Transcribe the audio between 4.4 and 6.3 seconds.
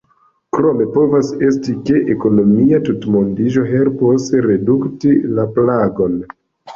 redukti la plagon.